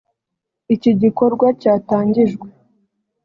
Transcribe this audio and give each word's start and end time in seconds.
Iki 0.73 0.91
gikorwa 1.01 1.47
cyatangijwe 1.61 2.47